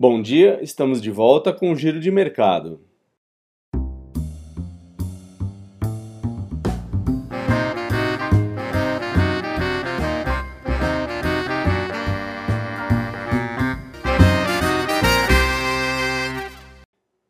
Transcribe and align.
Bom 0.00 0.22
dia, 0.22 0.60
estamos 0.62 1.02
de 1.02 1.10
volta 1.10 1.52
com 1.52 1.72
o 1.72 1.74
Giro 1.74 1.98
de 1.98 2.08
Mercado. 2.08 2.80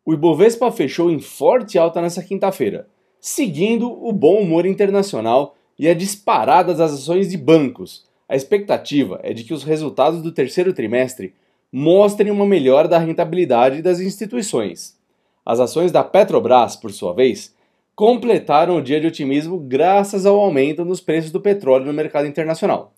O 0.04 0.12
Ibovespa 0.12 0.70
fechou 0.70 1.10
em 1.10 1.20
forte 1.20 1.78
alta 1.78 2.02
nesta 2.02 2.22
quinta-feira, 2.22 2.86
seguindo 3.18 3.90
o 3.90 4.12
bom 4.12 4.42
humor 4.42 4.66
internacional 4.66 5.56
e 5.78 5.88
a 5.88 5.94
disparada 5.94 6.74
das 6.74 6.92
ações 6.92 7.30
de 7.30 7.38
bancos. 7.38 8.04
A 8.28 8.36
expectativa 8.36 9.18
é 9.22 9.32
de 9.32 9.44
que 9.44 9.54
os 9.54 9.64
resultados 9.64 10.20
do 10.20 10.32
terceiro 10.32 10.74
trimestre 10.74 11.32
mostrem 11.72 12.30
uma 12.30 12.46
melhora 12.46 12.86
da 12.88 12.98
rentabilidade 12.98 13.82
das 13.82 14.00
instituições. 14.00 14.98
As 15.44 15.60
ações 15.60 15.92
da 15.92 16.02
Petrobras, 16.04 16.76
por 16.76 16.92
sua 16.92 17.14
vez, 17.14 17.54
completaram 17.94 18.76
o 18.76 18.82
dia 18.82 19.00
de 19.00 19.06
otimismo 19.06 19.58
graças 19.58 20.24
ao 20.24 20.38
aumento 20.38 20.84
nos 20.84 21.00
preços 21.00 21.30
do 21.30 21.40
petróleo 21.40 21.86
no 21.86 21.92
mercado 21.92 22.28
internacional. 22.28 22.92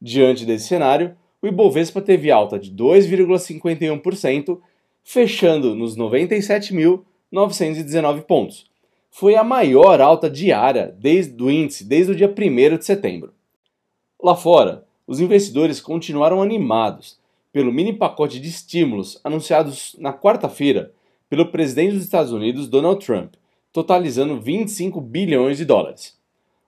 Diante 0.00 0.46
desse 0.46 0.68
cenário, 0.68 1.16
o 1.42 1.46
Ibovespa 1.46 2.00
teve 2.00 2.30
alta 2.30 2.58
de 2.58 2.72
2,51%, 2.72 4.58
fechando 5.04 5.74
nos 5.74 5.94
97.919 5.96 8.22
pontos. 8.22 8.66
Foi 9.10 9.34
a 9.34 9.44
maior 9.44 10.00
alta 10.00 10.30
diária 10.30 10.94
desde 10.98 11.42
o 11.42 11.50
índice 11.50 11.84
desde 11.84 12.12
o 12.12 12.14
dia 12.14 12.28
1 12.28 12.32
de 12.78 12.84
setembro. 12.84 13.34
Lá 14.22 14.34
fora, 14.34 14.84
os 15.06 15.20
investidores 15.20 15.80
continuaram 15.80 16.42
animados 16.42 17.18
pelo 17.58 17.72
mini 17.72 17.92
pacote 17.92 18.38
de 18.38 18.48
estímulos 18.48 19.20
anunciados 19.24 19.96
na 19.98 20.12
quarta-feira 20.12 20.92
pelo 21.28 21.50
presidente 21.50 21.94
dos 21.94 22.04
Estados 22.04 22.30
Unidos, 22.30 22.68
Donald 22.68 23.04
Trump, 23.04 23.34
totalizando 23.72 24.40
25 24.40 25.00
bilhões 25.00 25.58
de 25.58 25.64
dólares. 25.64 26.16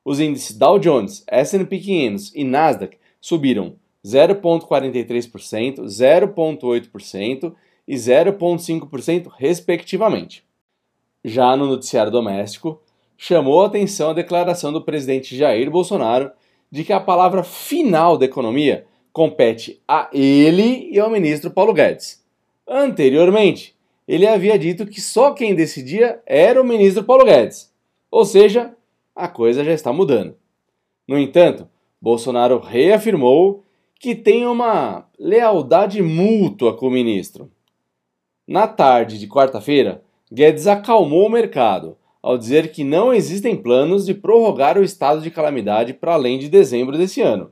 Os 0.05 0.19
índices 0.19 0.59
Dow 0.59 0.81
Jones, 0.81 1.23
S&P 1.29 1.79
500 1.79 2.35
e 2.35 2.43
Nasdaq 2.43 2.99
subiram 3.21 3.77
0,43%, 4.05 5.85
0,8% 5.85 7.55
e 7.87 7.95
0,5%, 7.95 9.31
respectivamente. 9.39 10.43
Já 11.25 11.57
no 11.57 11.67
noticiário 11.67 12.11
doméstico, 12.11 12.83
chamou 13.17 13.63
a 13.63 13.67
atenção 13.67 14.11
a 14.11 14.15
declaração 14.15 14.73
do 14.73 14.83
presidente 14.83 15.37
Jair 15.37 15.71
Bolsonaro 15.71 16.33
de 16.69 16.83
que 16.83 16.93
a 16.93 16.99
palavra 16.99 17.45
final 17.45 18.19
da 18.19 18.25
economia 18.25 18.90
compete 19.13 19.83
a 19.87 20.09
ele 20.13 20.89
e 20.91 20.99
ao 20.99 21.11
ministro 21.11 21.51
Paulo 21.51 21.73
Guedes. 21.73 22.25
Anteriormente, 22.67 23.75
ele 24.07 24.27
havia 24.27 24.59
dito 24.59 24.87
que 24.87 25.01
só 25.01 25.33
quem 25.33 25.55
decidia 25.55 26.21
era 26.27 26.61
o 26.61 26.65
ministro 26.65 27.05
Paulo 27.05 27.25
Guedes. 27.25 27.73
Ou 28.11 28.25
seja, 28.25 28.75
a 29.15 29.29
coisa 29.29 29.65
já 29.65 29.73
está 29.73 29.93
mudando. 29.93 30.37
No 31.07 31.19
entanto, 31.19 31.69
Bolsonaro 32.01 32.59
reafirmou 32.59 33.65
que 33.99 34.15
tem 34.15 34.47
uma 34.47 35.07
lealdade 35.19 36.03
mútua 36.03 36.77
com 36.77 36.87
o 36.87 36.91
ministro. 36.91 37.51
Na 38.47 38.67
tarde 38.67 39.19
de 39.19 39.29
quarta-feira, 39.29 40.03
Guedes 40.33 40.67
acalmou 40.67 41.27
o 41.27 41.31
mercado 41.31 41.97
ao 42.23 42.39
dizer 42.39 42.71
que 42.73 42.85
não 42.85 43.13
existem 43.13 43.57
planos 43.57 44.07
de 44.07 44.15
prorrogar 44.15 44.79
o 44.79 44.85
estado 44.85 45.21
de 45.21 45.31
calamidade 45.31 45.95
para 45.95 46.15
além 46.15 46.39
de 46.39 46.49
dezembro 46.49 46.97
desse 46.97 47.21
ano 47.21 47.51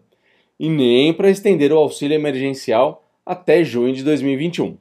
e 0.58 0.68
nem 0.68 1.12
para 1.12 1.30
estender 1.30 1.72
o 1.72 1.78
auxílio 1.78 2.14
emergencial 2.14 3.04
até 3.24 3.62
junho 3.62 3.94
de 3.94 4.02
2021. 4.02 4.76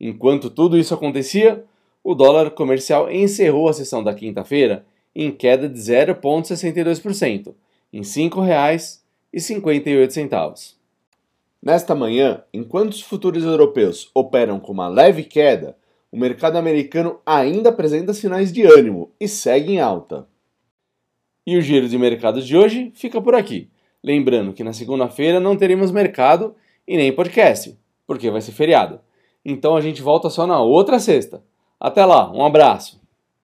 Enquanto 0.00 0.48
tudo 0.50 0.78
isso 0.78 0.94
acontecia, 0.94 1.64
o 2.02 2.14
dólar 2.14 2.50
comercial 2.50 3.10
encerrou 3.10 3.68
a 3.68 3.72
sessão 3.72 4.04
da 4.04 4.14
quinta-feira 4.14 4.84
em 5.14 5.30
queda 5.30 5.68
de 5.68 5.78
0,62%, 5.78 7.54
em 7.92 7.98
R$ 7.98 8.04
5,58. 8.04 10.74
Nesta 11.62 11.94
manhã, 11.94 12.42
enquanto 12.52 12.90
os 12.92 13.00
futuros 13.00 13.44
europeus 13.44 14.10
operam 14.14 14.58
com 14.60 14.72
uma 14.72 14.88
leve 14.88 15.24
queda, 15.24 15.78
o 16.12 16.18
mercado 16.18 16.58
americano 16.58 17.20
ainda 17.24 17.70
apresenta 17.70 18.12
sinais 18.12 18.52
de 18.52 18.62
ânimo 18.62 19.10
e 19.18 19.26
segue 19.26 19.72
em 19.72 19.80
alta. 19.80 20.28
E 21.46 21.56
o 21.56 21.62
giro 21.62 21.88
de 21.88 21.96
mercados 21.96 22.46
de 22.46 22.54
hoje 22.56 22.92
fica 22.94 23.20
por 23.20 23.34
aqui. 23.34 23.68
Lembrando 24.04 24.52
que 24.52 24.62
na 24.62 24.74
segunda-feira 24.74 25.40
não 25.40 25.56
teremos 25.56 25.90
mercado 25.90 26.54
e 26.86 26.94
nem 26.94 27.10
podcast, 27.10 27.74
porque 28.06 28.30
vai 28.30 28.42
ser 28.42 28.52
feriado. 28.52 29.00
Então 29.42 29.74
a 29.74 29.80
gente 29.80 30.02
volta 30.02 30.28
só 30.28 30.46
na 30.46 30.60
outra 30.60 30.98
sexta. 30.98 31.42
Até 31.80 32.04
lá, 32.04 32.30
um 32.30 32.44
abraço! 32.44 33.03